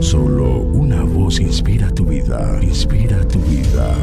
[0.00, 3.94] Solo una voz inspira tu vida, inspira tu vida.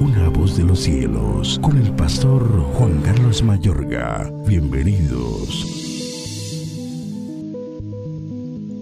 [0.00, 2.42] Una voz de los cielos, con el pastor
[2.74, 4.32] Juan Carlos Mayorga.
[4.46, 5.66] Bienvenidos.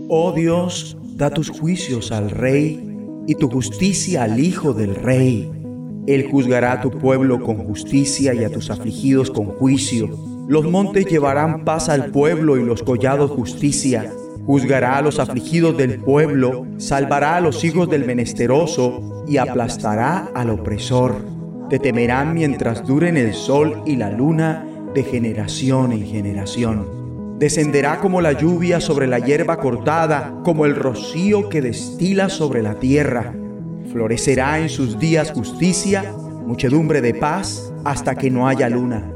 [0.09, 2.81] Oh Dios, da tus juicios al Rey
[3.27, 5.51] y tu justicia al Hijo del Rey.
[6.07, 10.09] Él juzgará a tu pueblo con justicia y a tus afligidos con juicio.
[10.49, 14.13] Los montes llevarán paz al pueblo y los collados justicia.
[14.51, 20.51] Juzgará a los afligidos del pueblo, salvará a los hijos del menesteroso y aplastará al
[20.51, 21.25] opresor.
[21.69, 27.39] Te temerán mientras duren el sol y la luna de generación en generación.
[27.39, 32.75] Descenderá como la lluvia sobre la hierba cortada, como el rocío que destila sobre la
[32.75, 33.33] tierra.
[33.93, 36.13] Florecerá en sus días justicia,
[36.45, 39.13] muchedumbre de paz, hasta que no haya luna.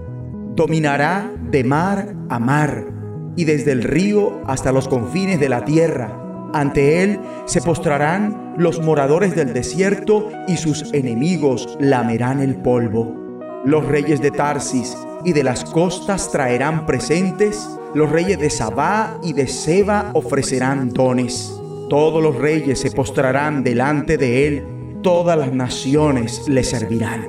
[0.54, 2.93] Dominará de mar a mar
[3.36, 6.20] y desde el río hasta los confines de la tierra.
[6.52, 13.40] Ante él se postrarán los moradores del desierto y sus enemigos lamerán el polvo.
[13.64, 19.32] Los reyes de Tarsis y de las costas traerán presentes, los reyes de Sabá y
[19.32, 21.60] de Seba ofrecerán dones.
[21.88, 24.66] Todos los reyes se postrarán delante de él,
[25.02, 27.28] todas las naciones le servirán.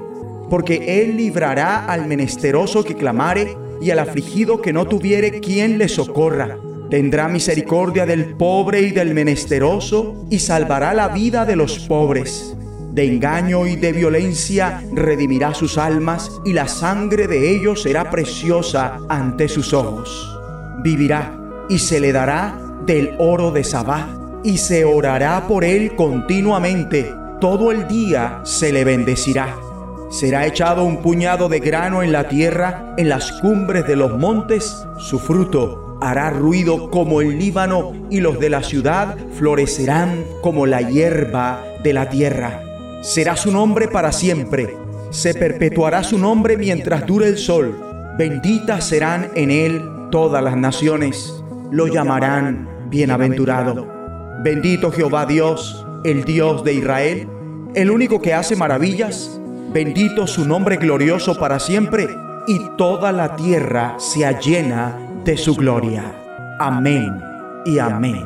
[0.50, 5.88] Porque él librará al menesteroso que clamare y al afligido que no tuviere quien le
[5.88, 6.58] socorra.
[6.90, 12.56] Tendrá misericordia del pobre y del menesteroso y salvará la vida de los pobres.
[12.94, 19.00] De engaño y de violencia redimirá sus almas y la sangre de ellos será preciosa
[19.10, 20.40] ante sus ojos.
[20.84, 21.38] Vivirá
[21.70, 24.08] y se le dará del oro de Sabá
[24.44, 27.12] y se orará por él continuamente.
[27.42, 29.56] Todo el día se le bendecirá
[30.10, 34.86] Será echado un puñado de grano en la tierra, en las cumbres de los montes,
[34.98, 40.82] su fruto hará ruido como el Líbano y los de la ciudad florecerán como la
[40.82, 42.62] hierba de la tierra.
[43.02, 44.78] Será su nombre para siempre,
[45.10, 47.80] se perpetuará su nombre mientras dure el sol.
[48.18, 53.88] Benditas serán en él todas las naciones, lo llamarán bienaventurado.
[54.44, 57.28] Bendito Jehová Dios, el Dios de Israel,
[57.74, 59.42] el único que hace maravillas
[59.76, 62.08] Bendito su nombre glorioso para siempre,
[62.48, 66.16] y toda la tierra sea llena de su gloria.
[66.62, 67.12] Amén
[67.66, 68.26] y amén.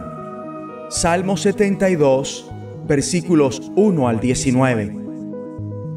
[0.90, 2.52] Salmo 72,
[2.88, 4.96] versículos 1 al 19.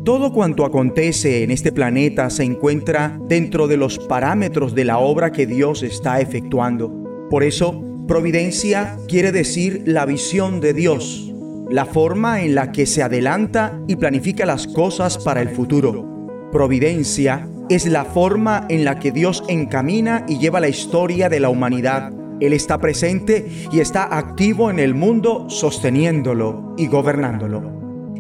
[0.03, 5.33] Todo cuanto acontece en este planeta se encuentra dentro de los parámetros de la obra
[5.33, 7.29] que Dios está efectuando.
[7.29, 11.32] Por eso, providencia quiere decir la visión de Dios
[11.71, 16.51] la forma en la que se adelanta y planifica las cosas para el futuro.
[16.53, 21.49] Providencia es la forma en la que Dios encamina y lleva la historia de la
[21.49, 22.13] humanidad.
[22.41, 27.63] Él está presente y está activo en el mundo sosteniéndolo y gobernándolo.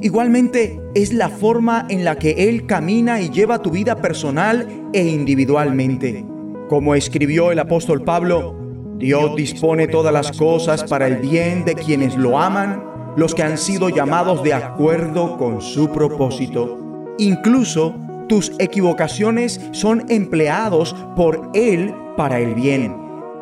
[0.00, 5.04] Igualmente es la forma en la que Él camina y lleva tu vida personal e
[5.04, 6.25] individualmente.
[6.69, 8.56] Como escribió el apóstol Pablo,
[8.98, 13.58] Dios dispone todas las cosas para el bien de quienes lo aman los que han
[13.58, 16.78] sido llamados de acuerdo con su propósito.
[17.18, 17.94] Incluso
[18.28, 22.96] tus equivocaciones son empleados por Él para el bien.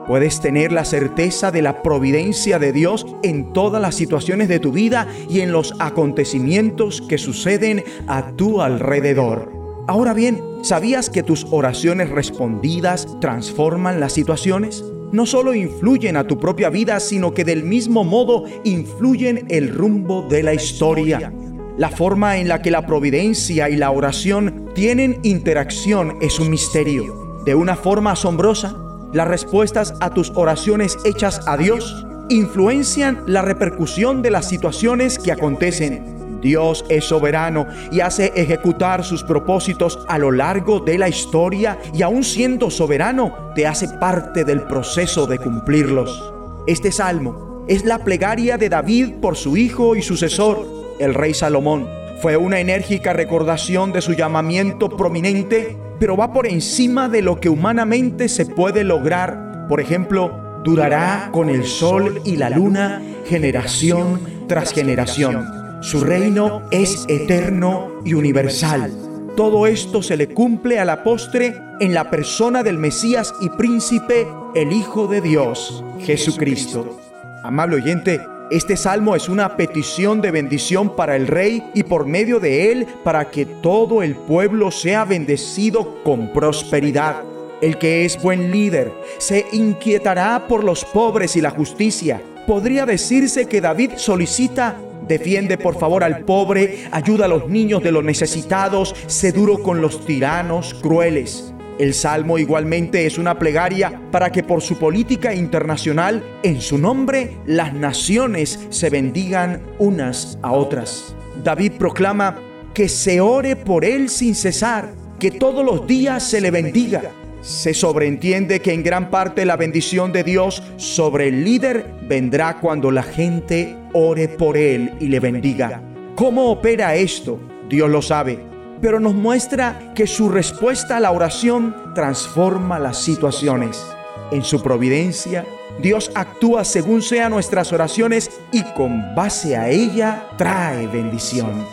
[0.07, 4.73] Puedes tener la certeza de la providencia de Dios en todas las situaciones de tu
[4.73, 9.53] vida y en los acontecimientos que suceden a tu alrededor.
[9.87, 14.85] Ahora bien, ¿sabías que tus oraciones respondidas transforman las situaciones?
[15.13, 20.27] No solo influyen a tu propia vida, sino que del mismo modo influyen el rumbo
[20.29, 21.33] de la historia.
[21.77, 27.43] La forma en la que la providencia y la oración tienen interacción es un misterio.
[27.45, 28.77] De una forma asombrosa,
[29.13, 35.33] las respuestas a tus oraciones hechas a Dios influencian la repercusión de las situaciones que
[35.33, 41.79] acontecen Dios es soberano y hace ejecutar sus propósitos a lo largo de la historia
[41.95, 46.33] y aun siendo soberano, te hace parte del proceso de cumplirlos.
[46.67, 50.67] Este salmo es la plegaria de David por su hijo y sucesor,
[50.99, 51.89] el rey Salomón.
[52.21, 57.49] Fue una enérgica recordación de su llamamiento prominente, pero va por encima de lo que
[57.49, 59.67] humanamente se puede lograr.
[59.69, 65.60] Por ejemplo, durará con el sol y la luna generación tras generación.
[65.81, 68.93] Su reino es eterno y universal.
[69.35, 74.29] Todo esto se le cumple a la postre en la persona del Mesías y príncipe,
[74.55, 76.99] el Hijo de Dios, Jesucristo.
[77.43, 82.41] Amable oyente, este salmo es una petición de bendición para el rey y por medio
[82.41, 87.23] de él para que todo el pueblo sea bendecido con prosperidad.
[87.63, 93.47] El que es buen líder se inquietará por los pobres y la justicia podría decirse
[93.47, 94.77] que David solicita
[95.11, 99.81] Defiende por favor al pobre, ayuda a los niños de los necesitados, sé duro con
[99.81, 101.53] los tiranos crueles.
[101.81, 107.39] El salmo igualmente es una plegaria para que por su política internacional, en su nombre,
[107.45, 111.17] las naciones se bendigan unas a otras.
[111.43, 112.39] David proclama
[112.73, 117.03] que se ore por él sin cesar, que todos los días se le bendiga.
[117.41, 122.91] Se sobreentiende que en gran parte la bendición de Dios sobre el líder vendrá cuando
[122.91, 125.83] la gente ore por él y le bendiga.
[126.17, 127.41] ¿Cómo opera esto?
[127.69, 128.39] Dios lo sabe,
[128.83, 133.83] pero nos muestra que su respuesta a la oración transforma las situaciones.
[134.31, 135.47] En su providencia,
[135.81, 141.65] Dios actúa según sean nuestras oraciones y con base a ella trae bendición.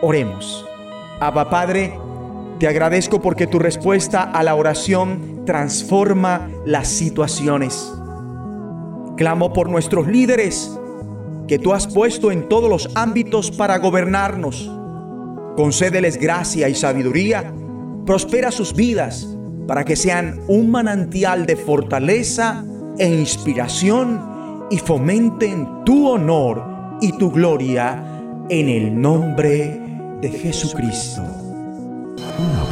[0.00, 0.64] Oremos.
[1.18, 1.98] Abba Padre,
[2.58, 7.92] te agradezco porque tu respuesta a la oración transforma las situaciones.
[9.16, 10.78] Clamo por nuestros líderes
[11.46, 14.70] que tú has puesto en todos los ámbitos para gobernarnos.
[15.56, 17.52] Concédeles gracia y sabiduría.
[18.04, 19.28] Prospera sus vidas
[19.66, 22.64] para que sean un manantial de fortaleza
[22.98, 28.04] e inspiración y fomenten tu honor y tu gloria
[28.48, 29.80] en el nombre
[30.20, 31.47] de Jesucristo.